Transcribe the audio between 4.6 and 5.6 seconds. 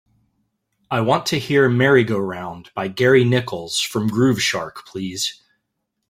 please.